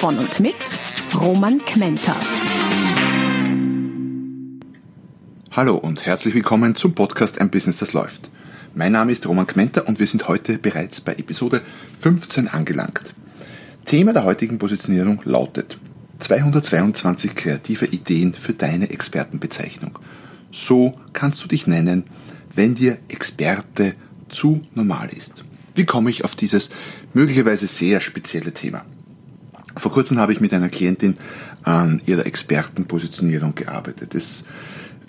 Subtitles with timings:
[0.00, 0.54] Von und mit
[1.14, 2.16] Roman Kmenter.
[5.50, 8.30] Hallo und herzlich willkommen zum Podcast Ein Business, das läuft.
[8.74, 11.60] Mein Name ist Roman Kmenter und wir sind heute bereits bei Episode
[11.98, 13.12] 15 angelangt.
[13.84, 15.76] Thema der heutigen Positionierung lautet
[16.20, 19.98] 222 kreative Ideen für deine Expertenbezeichnung.
[20.50, 22.04] So kannst du dich nennen,
[22.54, 23.94] wenn dir Experte
[24.30, 25.44] zu normal ist.
[25.74, 26.70] Wie komme ich auf dieses
[27.12, 28.86] möglicherweise sehr spezielle Thema?
[29.80, 31.16] Vor kurzem habe ich mit einer Klientin
[31.62, 34.14] an ihrer Expertenpositionierung gearbeitet.
[34.14, 34.44] Es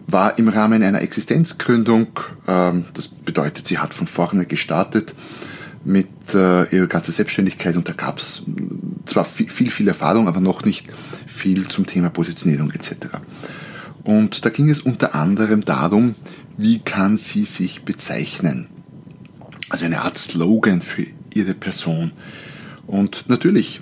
[0.07, 2.07] war im Rahmen einer Existenzgründung,
[2.47, 5.13] ähm, das bedeutet, sie hat von vorne gestartet
[5.83, 8.43] mit äh, ihrer ganzen Selbstständigkeit und da gab es
[9.05, 10.87] zwar viel, viel, viel Erfahrung, aber noch nicht
[11.27, 13.07] viel zum Thema Positionierung etc.
[14.03, 16.15] Und da ging es unter anderem darum,
[16.55, 18.67] wie kann sie sich bezeichnen.
[19.69, 22.13] Also eine Art Slogan für ihre Person.
[22.87, 23.81] Und natürlich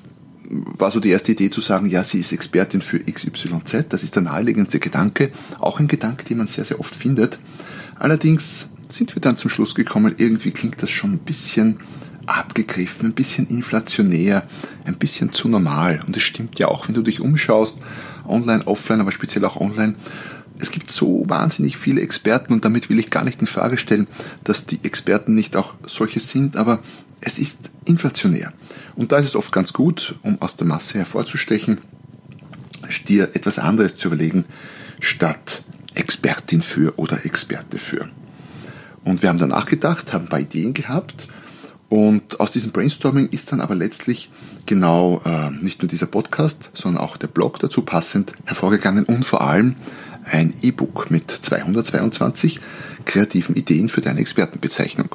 [0.49, 3.85] war so die erste Idee zu sagen, ja, sie ist Expertin für XYZ.
[3.89, 5.31] Das ist der naheliegendste Gedanke.
[5.59, 7.39] Auch ein Gedanke, den man sehr, sehr oft findet.
[7.97, 11.79] Allerdings sind wir dann zum Schluss gekommen, irgendwie klingt das schon ein bisschen
[12.25, 14.47] abgegriffen, ein bisschen inflationär,
[14.85, 16.01] ein bisschen zu normal.
[16.05, 17.79] Und es stimmt ja auch, wenn du dich umschaust,
[18.27, 19.95] online, offline, aber speziell auch online.
[20.59, 24.07] Es gibt so wahnsinnig viele Experten und damit will ich gar nicht in Frage stellen,
[24.43, 26.79] dass die Experten nicht auch solche sind, aber
[27.21, 28.53] es ist inflationär.
[28.95, 31.79] Und da ist es oft ganz gut, um aus der Masse hervorzustechen,
[33.07, 34.45] dir etwas anderes zu überlegen,
[34.99, 35.63] statt
[35.95, 38.09] Expertin für oder Experte für.
[39.03, 41.27] Und wir haben dann nachgedacht, haben ein paar Ideen gehabt
[41.89, 44.29] und aus diesem Brainstorming ist dann aber letztlich
[44.67, 49.41] genau äh, nicht nur dieser Podcast, sondern auch der Blog dazu passend hervorgegangen und vor
[49.41, 49.75] allem
[50.25, 52.59] ein E-Book mit 222
[53.05, 55.09] kreativen Ideen für deine Expertenbezeichnung.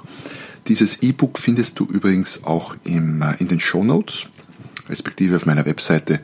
[0.69, 4.29] Dieses E-Book findest du übrigens auch im, äh, in den Show Notes,
[4.89, 6.21] respektive auf meiner Webseite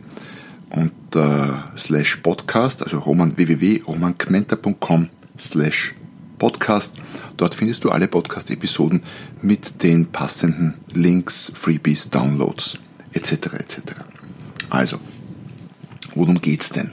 [0.71, 5.09] unter slash podcast, also roman, www.romankmenta.com
[5.39, 5.95] slash
[6.39, 6.95] podcast.
[7.37, 9.03] Dort findest du alle Podcast-Episoden
[9.43, 12.78] mit den passenden Links, Freebies, Downloads
[13.12, 13.33] etc.
[13.33, 13.78] etc.
[14.71, 14.99] Also,
[16.15, 16.93] worum geht's denn?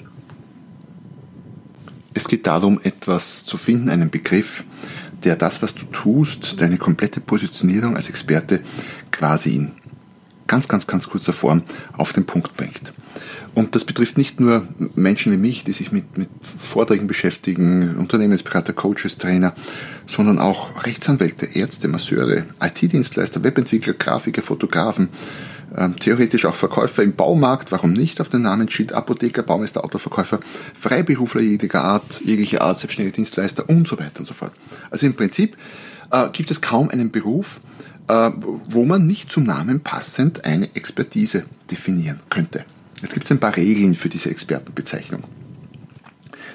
[2.14, 4.64] Es geht darum, etwas zu finden, einen Begriff,
[5.28, 8.62] der das, was du tust, deine komplette Positionierung als Experte
[9.12, 9.72] quasi in
[10.48, 11.64] ganz, ganz, ganz kurzer Form
[11.98, 12.94] auf den Punkt bringt.
[13.54, 18.72] Und das betrifft nicht nur Menschen wie mich, die sich mit, mit Vorträgen beschäftigen, Unternehmensberater,
[18.72, 19.54] Coaches, Trainer,
[20.06, 25.10] sondern auch Rechtsanwälte, Ärzte, Masseure, IT-Dienstleister, Webentwickler, Grafiker, Fotografen,
[25.76, 30.40] ähm, theoretisch auch Verkäufer im Baumarkt, warum nicht auf den Namensschild, Apotheker, Baumeister, Autoverkäufer,
[30.74, 34.54] Freiberufler jeglicher Art, jeglicher Art, selbstständige Dienstleister und so weiter und so fort.
[34.90, 35.58] Also im Prinzip
[36.12, 37.60] äh, gibt es kaum einen Beruf,
[38.08, 42.66] äh, wo man nicht zum Namen passend eine Expertise definieren könnte.
[43.02, 45.24] Jetzt gibt es ein paar Regeln für diese Expertenbezeichnung.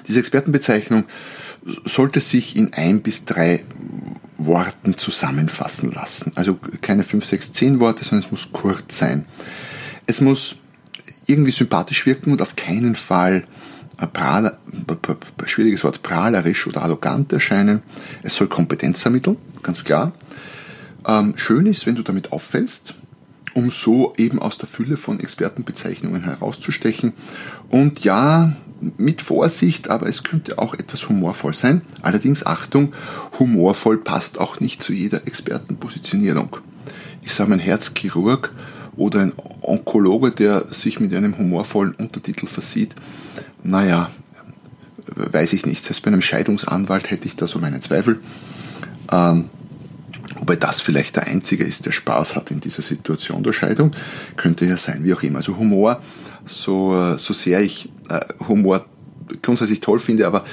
[0.07, 1.05] Diese Expertenbezeichnung
[1.85, 3.63] sollte sich in ein bis drei
[4.37, 6.31] Worten zusammenfassen lassen.
[6.35, 9.25] Also keine 5, 6, 10 Worte, sondern es muss kurz sein.
[10.05, 10.55] Es muss
[11.25, 13.43] irgendwie sympathisch wirken und auf keinen Fall
[14.11, 14.57] prahler,
[15.45, 17.81] schwieriges Wort, prahlerisch oder arrogant erscheinen.
[18.21, 20.13] Es soll Kompetenz vermitteln, ganz klar.
[21.07, 22.95] Ähm, schön ist, wenn du damit auffällst,
[23.53, 27.13] um so eben aus der Fülle von Expertenbezeichnungen herauszustechen.
[27.69, 28.53] Und ja,
[28.97, 31.81] mit Vorsicht, aber es könnte auch etwas humorvoll sein.
[32.01, 32.93] Allerdings Achtung,
[33.39, 36.57] humorvoll passt auch nicht zu jeder Expertenpositionierung.
[37.21, 38.51] Ich sage, ein Herzchirurg
[38.95, 42.95] oder ein Onkologe, der sich mit einem humorvollen Untertitel versieht,
[43.63, 44.11] naja,
[45.15, 45.85] weiß ich nicht.
[45.85, 48.19] Selbst bei einem Scheidungsanwalt hätte ich da so meine Zweifel.
[49.11, 49.49] Ähm,
[50.43, 53.91] Wobei das vielleicht der Einzige ist, der Spaß hat in dieser Situation der Scheidung.
[54.35, 55.37] Könnte ja sein, wie auch immer.
[55.37, 56.01] Also Humor,
[56.45, 58.85] so, so sehr ich äh, Humor
[59.41, 60.43] grundsätzlich toll finde, aber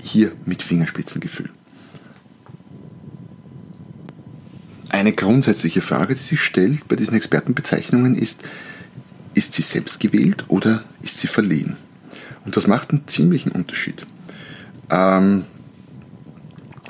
[0.00, 1.50] hier mit Fingerspitzengefühl.
[4.88, 8.40] Eine grundsätzliche Frage, die sich stellt bei diesen Expertenbezeichnungen ist,
[9.34, 11.76] ist sie selbst gewählt oder ist sie verliehen?
[12.46, 14.06] Und das macht einen ziemlichen Unterschied.
[14.88, 15.44] Ähm,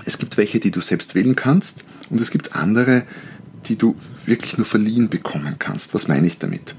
[0.05, 3.05] es gibt welche, die du selbst wählen kannst und es gibt andere,
[3.67, 5.95] die du wirklich nur verliehen bekommen kannst.
[5.95, 6.75] Was meine ich damit?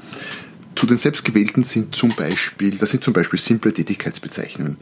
[0.78, 4.78] zu den selbstgewählten sind zum Beispiel, das sind zum Beispiel simple Tätigkeitsbezeichnungen.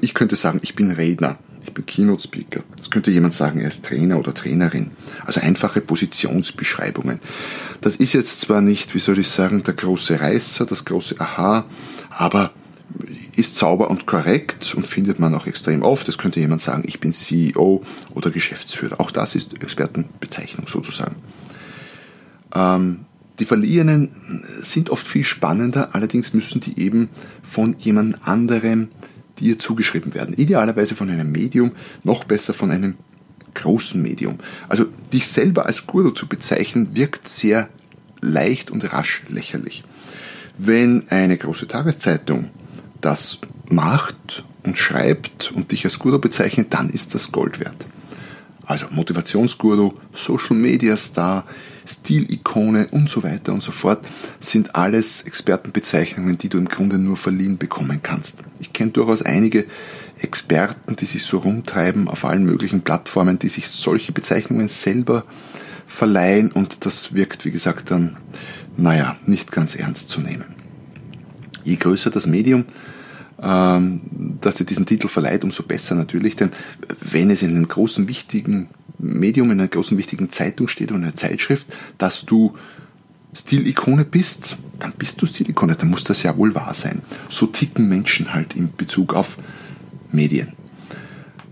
[0.00, 2.62] Ich könnte sagen, ich bin Redner, ich bin Keynote Speaker.
[2.76, 4.92] Das könnte jemand sagen, er ist Trainer oder Trainerin.
[5.26, 7.18] Also einfache Positionsbeschreibungen.
[7.80, 11.64] Das ist jetzt zwar nicht, wie soll ich sagen, der große Reißer, das große Aha,
[12.10, 12.52] aber
[13.40, 16.06] ist sauber und korrekt und findet man auch extrem oft.
[16.08, 17.82] Es könnte jemand sagen, ich bin CEO
[18.14, 19.00] oder Geschäftsführer.
[19.00, 21.16] Auch das ist Expertenbezeichnung sozusagen.
[22.54, 23.06] Ähm,
[23.38, 24.10] die Verliehenen
[24.60, 27.08] sind oft viel spannender, allerdings müssen die eben
[27.42, 28.88] von jemand anderem
[29.38, 30.34] dir zugeschrieben werden.
[30.34, 31.72] Idealerweise von einem Medium,
[32.04, 32.96] noch besser von einem
[33.54, 34.38] großen Medium.
[34.68, 34.84] Also
[35.14, 37.70] dich selber als Guru zu bezeichnen, wirkt sehr
[38.20, 39.82] leicht und rasch lächerlich.
[40.58, 42.50] Wenn eine große Tageszeitung
[43.00, 43.38] das
[43.68, 47.86] macht und schreibt und dich als Guru bezeichnet, dann ist das Gold wert.
[48.70, 51.44] Also Motivationsguru, Social Media Star,
[51.84, 54.06] Stilikone und so weiter und so fort
[54.38, 58.38] sind alles Expertenbezeichnungen, die du im Grunde nur verliehen bekommen kannst.
[58.60, 59.66] Ich kenne durchaus einige
[60.20, 65.24] Experten, die sich so rumtreiben auf allen möglichen Plattformen, die sich solche Bezeichnungen selber
[65.86, 68.18] verleihen und das wirkt, wie gesagt, dann,
[68.76, 70.59] naja, nicht ganz ernst zu nehmen.
[71.64, 72.64] Je größer das Medium,
[73.42, 74.00] ähm,
[74.40, 76.50] dass dir diesen Titel verleiht, umso besser natürlich, denn
[77.00, 78.68] wenn es in einem großen, wichtigen
[78.98, 81.66] Medium, in einer großen, wichtigen Zeitung steht oder in einer Zeitschrift,
[81.98, 82.54] dass du
[83.32, 87.00] Stilikone bist, dann bist du Stilikone, dann muss das ja wohl wahr sein.
[87.28, 89.38] So ticken Menschen halt in Bezug auf
[90.12, 90.52] Medien.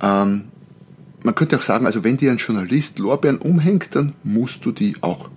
[0.02, 0.44] Ähm,
[1.22, 4.96] man könnte auch sagen, also wenn dir ein Journalist Lorbeeren umhängt, dann musst du die
[5.00, 5.30] auch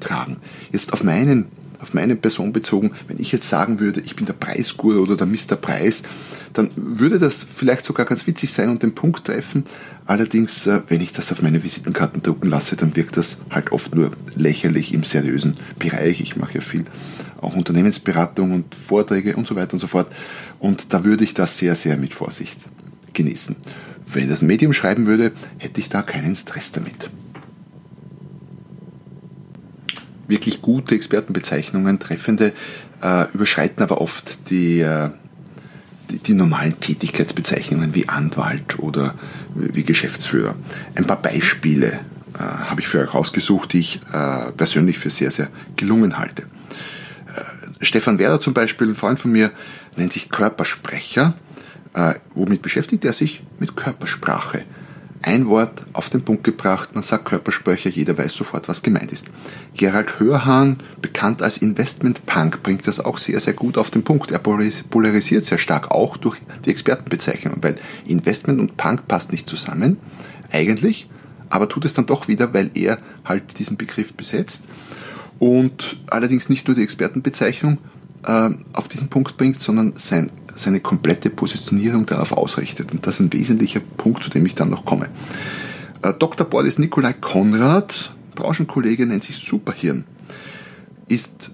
[0.00, 0.36] tragen.
[0.72, 1.46] Jetzt auf meinen
[1.78, 5.26] auf meine Person bezogen, wenn ich jetzt sagen würde, ich bin der Preisguru oder der
[5.26, 5.56] Mr.
[5.56, 6.02] Preis,
[6.52, 9.64] dann würde das vielleicht sogar ganz witzig sein und den Punkt treffen.
[10.06, 13.94] Allerdings, äh, wenn ich das auf meine Visitenkarten drucken lasse, dann wirkt das halt oft
[13.94, 16.20] nur lächerlich im seriösen Bereich.
[16.20, 16.84] Ich mache ja viel
[17.40, 20.10] auch Unternehmensberatung und Vorträge und so weiter und so fort.
[20.58, 22.58] Und da würde ich das sehr, sehr mit Vorsicht
[23.12, 23.54] genießen.
[24.12, 27.10] Wenn das Medium schreiben würde, hätte ich da keinen Stress damit
[30.28, 32.52] wirklich gute Expertenbezeichnungen, treffende,
[33.02, 35.10] äh, überschreiten aber oft die, äh,
[36.10, 39.14] die, die, normalen Tätigkeitsbezeichnungen wie Anwalt oder
[39.54, 40.54] wie Geschäftsführer.
[40.94, 42.00] Ein paar Beispiele
[42.34, 46.42] äh, habe ich für euch rausgesucht, die ich äh, persönlich für sehr, sehr gelungen halte.
[46.42, 49.50] Äh, Stefan Werder zum Beispiel, ein Freund von mir,
[49.96, 51.34] nennt sich Körpersprecher.
[51.94, 53.42] Äh, womit beschäftigt er sich?
[53.58, 54.64] Mit Körpersprache
[55.28, 59.26] ein Wort auf den Punkt gebracht, man sagt Körpersprecher, jeder weiß sofort, was gemeint ist.
[59.76, 64.30] Gerald Hörhahn, bekannt als Investment Punk, bringt das auch sehr, sehr gut auf den Punkt.
[64.30, 67.76] Er polarisiert sehr stark, auch durch die Expertenbezeichnung, weil
[68.06, 69.98] Investment und Punk passt nicht zusammen,
[70.50, 71.10] eigentlich,
[71.50, 74.62] aber tut es dann doch wieder, weil er halt diesen Begriff besetzt
[75.38, 77.76] und allerdings nicht nur die Expertenbezeichnung
[78.24, 82.92] äh, auf diesen Punkt bringt, sondern sein seine komplette Positionierung darauf ausrichtet.
[82.92, 85.08] Und das ist ein wesentlicher Punkt, zu dem ich dann noch komme.
[86.02, 86.46] Äh, Dr.
[86.46, 90.04] Boris Nikolai Konrad, Branchenkollege, nennt sich Superhirn,
[91.08, 91.50] ist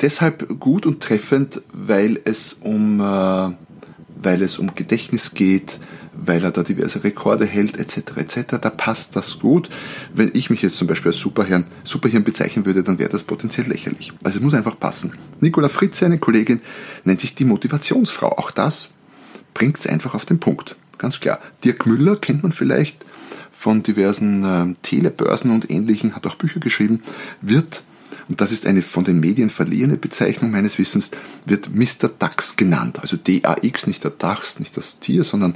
[0.00, 5.78] deshalb gut und treffend, weil es um, äh, weil es um Gedächtnis geht,
[6.20, 9.68] weil er da diverse Rekorde hält, etc., etc., da passt das gut.
[10.14, 13.68] Wenn ich mich jetzt zum Beispiel als Superhirn, Superhirn bezeichnen würde, dann wäre das potenziell
[13.68, 14.12] lächerlich.
[14.24, 15.12] Also es muss einfach passen.
[15.40, 16.60] Nicola Fritze, eine Kollegin,
[17.04, 18.36] nennt sich die Motivationsfrau.
[18.36, 18.90] Auch das
[19.54, 20.76] bringt es einfach auf den Punkt.
[20.98, 21.38] Ganz klar.
[21.64, 23.04] Dirk Müller kennt man vielleicht
[23.52, 27.02] von diversen äh, Telebörsen und ähnlichen, hat auch Bücher geschrieben,
[27.40, 27.82] wird
[28.28, 31.10] und das ist eine von den Medien verliehene Bezeichnung meines Wissens,
[31.46, 32.08] wird Mr.
[32.18, 32.98] DAX genannt.
[33.00, 35.54] Also DAX, nicht der DAX, nicht das Tier, sondern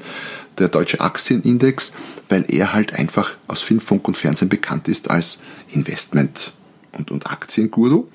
[0.59, 1.93] der deutsche Aktienindex,
[2.29, 6.53] weil er halt einfach aus Film, Funk und Fernsehen bekannt ist als Investment-
[6.93, 8.09] und, und Aktienguru.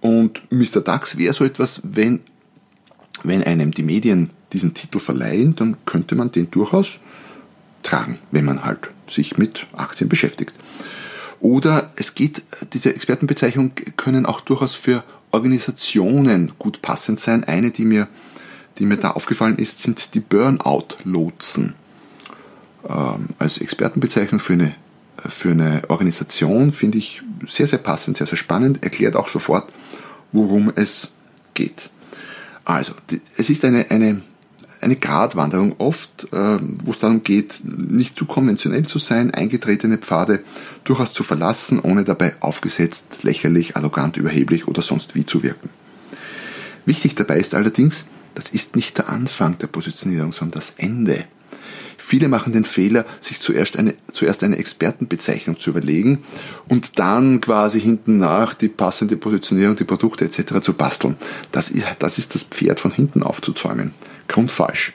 [0.00, 0.82] Und Mr.
[0.82, 2.20] DAX wäre so etwas, wenn,
[3.24, 6.98] wenn einem die Medien diesen Titel verleihen, dann könnte man den durchaus
[7.82, 10.54] tragen, wenn man halt sich mit Aktien beschäftigt.
[11.40, 17.44] Oder es geht, diese Expertenbezeichnungen können auch durchaus für Organisationen gut passend sein.
[17.44, 18.08] Eine, die mir,
[18.78, 21.74] die mir da aufgefallen ist, sind die Burnout-Lotsen.
[22.88, 24.74] Ähm, als Expertenbezeichnung für eine,
[25.26, 29.72] für eine Organisation finde ich sehr, sehr passend, sehr, sehr spannend, erklärt auch sofort,
[30.32, 31.12] worum es
[31.54, 31.90] geht.
[32.64, 32.94] Also,
[33.36, 34.22] es ist eine, eine
[34.86, 40.44] eine Gratwanderung oft, äh, wo es darum geht, nicht zu konventionell zu sein, eingetretene Pfade
[40.84, 45.70] durchaus zu verlassen, ohne dabei aufgesetzt, lächerlich, arrogant, überheblich oder sonst wie zu wirken.
[46.84, 51.24] Wichtig dabei ist allerdings, das ist nicht der Anfang der Positionierung, sondern das Ende.
[51.98, 56.22] Viele machen den Fehler, sich zuerst eine, zuerst eine Expertenbezeichnung zu überlegen
[56.68, 60.60] und dann quasi hinten nach die passende Positionierung, die Produkte etc.
[60.62, 61.16] zu basteln.
[61.50, 63.92] Das ist, das ist das Pferd von hinten aufzuzäumen.
[64.36, 64.92] Grundfalsch.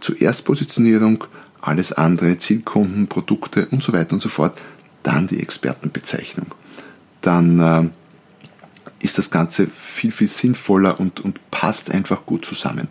[0.00, 1.24] Zuerst Positionierung,
[1.62, 4.58] alles andere, Zielkunden, Produkte und so weiter und so fort,
[5.02, 6.48] dann die Expertenbezeichnung.
[7.22, 7.88] Dann äh,
[9.00, 12.86] ist das Ganze viel, viel sinnvoller und, und passt einfach gut zusammen.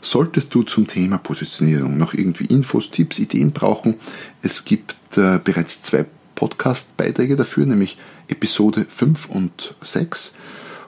[0.00, 3.94] Solltest du zum Thema Positionierung noch irgendwie Infos, Tipps, Ideen brauchen,
[4.42, 10.34] es gibt äh, bereits zwei Podcast-Beiträge dafür, nämlich Episode 5 und 6.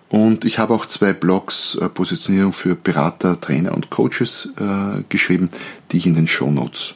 [0.09, 5.51] Und ich habe auch zwei Blogs äh, Positionierung für Berater, Trainer und Coaches äh, geschrieben,
[5.91, 6.95] die ich in den Show Notes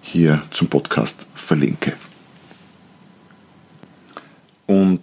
[0.00, 1.94] hier zum Podcast verlinke.
[4.66, 5.02] Und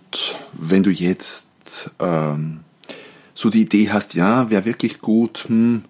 [0.53, 2.61] wenn du jetzt ähm,
[3.33, 5.83] so die Idee hast, ja, wäre wirklich gut, hm,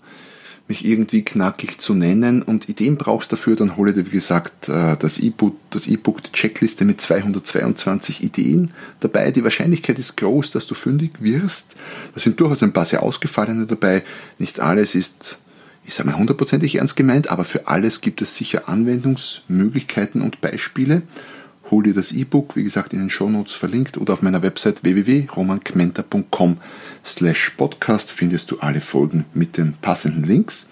[0.68, 4.96] mich irgendwie knackig zu nennen und Ideen brauchst dafür, dann hole dir, wie gesagt, äh,
[4.98, 9.32] das E-Book, das E-Book, die Checkliste mit 222 Ideen dabei.
[9.32, 11.76] Die Wahrscheinlichkeit ist groß, dass du fündig wirst.
[12.14, 14.04] Da sind durchaus ein paar sehr ausgefallene dabei.
[14.40, 15.40] Nicht alles ist,
[15.86, 21.02] ich sage mal, hundertprozentig ernst gemeint, aber für alles gibt es sicher Anwendungsmöglichkeiten und Beispiele
[21.72, 26.58] hol dir das E-Book, wie gesagt, in den Shownotes verlinkt oder auf meiner Website www.romankmenta.com
[27.06, 30.68] slash podcast findest du alle Folgen mit den passenden Links.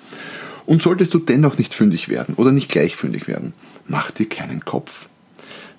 [0.65, 3.53] Und solltest du dennoch nicht fündig werden oder nicht gleich fündig werden,
[3.88, 5.07] mach dir keinen Kopf.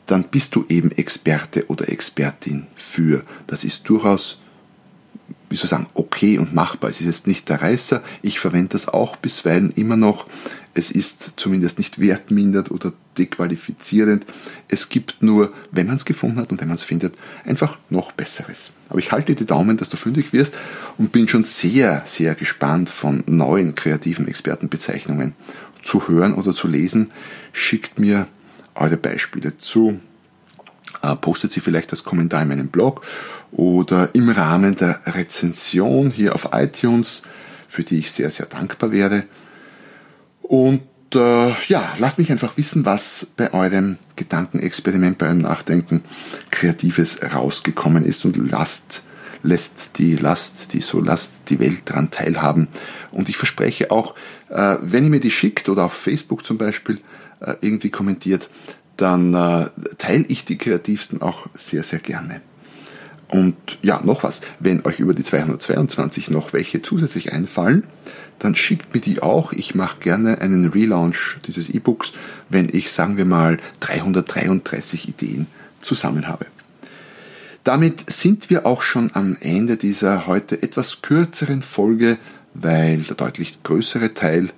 [0.07, 3.23] Dann bist du eben Experte oder Expertin für.
[3.47, 4.39] Das ist durchaus
[5.53, 6.91] wie soll ich sagen, okay und machbar.
[6.91, 8.03] Es ist jetzt nicht der Reißer.
[8.23, 10.27] Ich verwende das auch bisweilen immer noch.
[10.75, 14.25] Es ist zumindest nicht wertmindert oder dequalifizierend.
[14.69, 17.15] Es gibt nur, wenn man es gefunden hat und wenn man es findet,
[17.45, 18.71] einfach noch Besseres.
[18.89, 20.55] Aber ich halte die Daumen, dass du fündig wirst
[20.97, 25.35] und bin schon sehr, sehr gespannt von neuen kreativen Expertenbezeichnungen
[25.83, 27.11] zu hören oder zu lesen.
[27.53, 28.27] Schickt mir
[28.75, 30.01] eure Beispiele zu
[31.03, 33.05] äh, postet sie vielleicht als Kommentar in meinem Blog
[33.51, 37.23] oder im Rahmen der Rezension hier auf iTunes,
[37.69, 39.25] für die ich sehr, sehr dankbar wäre.
[40.43, 40.83] Und
[41.15, 46.03] äh, ja, lasst mich einfach wissen, was bei eurem Gedankenexperiment, bei eurem Nachdenken
[46.51, 49.03] Kreatives rausgekommen ist und lasst
[49.43, 52.69] lässt die Last, die so lasst die Welt daran teilhaben.
[53.11, 54.15] Und ich verspreche auch,
[54.49, 57.01] äh, wenn ihr mir die schickt oder auf Facebook zum Beispiel
[57.41, 58.49] äh, irgendwie kommentiert,
[58.97, 59.69] dann äh,
[59.99, 62.41] teile ich die kreativsten auch sehr, sehr gerne.
[63.33, 67.85] Und ja, noch was, wenn euch über die 222 noch welche zusätzlich einfallen,
[68.39, 69.55] dann schickt mir die auch.
[69.55, 72.13] Ich mache gerne einen Relaunch dieses E-Books,
[72.51, 75.47] wenn ich, sagen wir mal, 333 Ideen
[75.81, 76.45] zusammen habe.
[77.65, 82.19] Damit sind wir auch schon am Ende dieser heute etwas kürzeren Folge,
[82.53, 84.51] weil der deutlich größere Teil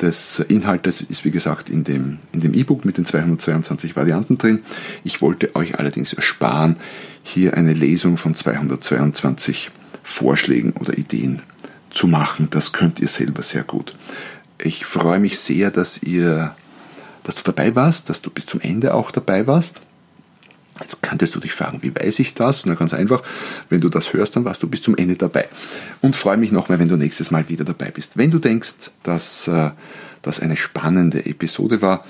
[0.00, 4.64] des Inhaltes ist wie gesagt in dem in dem E-Book mit den 222 Varianten drin.
[5.04, 6.74] Ich wollte euch allerdings ersparen,
[7.22, 9.70] hier eine Lesung von 222
[10.02, 11.42] Vorschlägen oder Ideen
[11.90, 12.48] zu machen.
[12.50, 13.96] Das könnt ihr selber sehr gut.
[14.60, 16.54] Ich freue mich sehr, dass ihr
[17.22, 19.80] dass du dabei warst, dass du bis zum Ende auch dabei warst.
[20.80, 22.66] Jetzt könntest du dich fragen, wie weiß ich das?
[22.66, 23.22] Na ganz einfach,
[23.68, 25.48] wenn du das hörst, dann warst du bis zum Ende dabei.
[26.00, 28.16] Und freue mich nochmal, wenn du nächstes Mal wieder dabei bist.
[28.16, 29.70] Wenn du denkst, dass äh,
[30.22, 32.04] das eine spannende Episode war,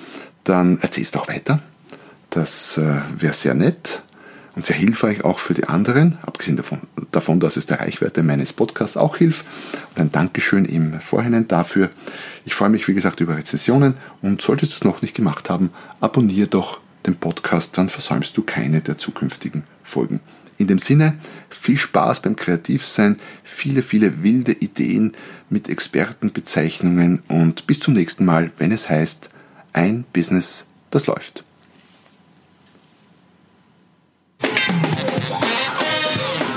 [0.44, 1.60] dann erzähl es doch weiter.
[2.30, 4.02] Das äh, wäre sehr nett
[4.56, 6.80] und sehr hilfreich auch für die anderen, abgesehen davon,
[7.10, 9.44] davon, dass es der Reichweite meines Podcasts auch hilft.
[9.90, 11.90] Und ein Dankeschön im Vorhinein dafür.
[12.44, 15.70] Ich freue mich, wie gesagt, über Rezensionen und solltest du es noch nicht gemacht haben,
[16.00, 20.20] abonniere doch den Podcast, dann versäumst du keine der zukünftigen Folgen.
[20.56, 21.18] In dem Sinne,
[21.50, 25.12] viel Spaß beim Kreativsein, viele, viele wilde Ideen
[25.50, 29.30] mit Expertenbezeichnungen und bis zum nächsten Mal, wenn es heißt,
[29.72, 31.44] ein Business, das läuft.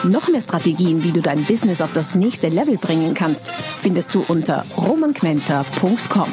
[0.03, 4.23] Noch mehr Strategien, wie du dein Business auf das nächste Level bringen kannst, findest du
[4.27, 6.29] unter romanquenter.com.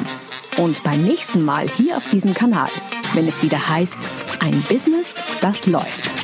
[0.57, 2.69] Und beim nächsten Mal hier auf diesem Kanal,
[3.15, 4.07] wenn es wieder heißt,
[4.39, 6.14] ein Business, das läuft.